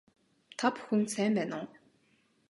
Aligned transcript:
Та 0.57 0.67
бүхэн 0.75 1.01
сайн 1.13 1.31
байна 1.37 1.55
уу 1.61 1.67